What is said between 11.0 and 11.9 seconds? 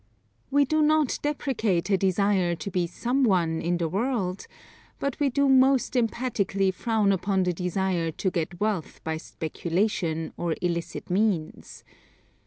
means.